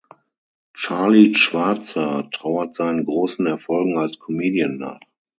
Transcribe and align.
Charlie 0.73 1.35
Schwarzer 1.35 2.27
trauert 2.31 2.73
seinen 2.75 3.05
großen 3.05 3.45
Erfolgen 3.45 3.99
als 3.99 4.17
Comedian 4.19 4.77
nach. 4.79 4.99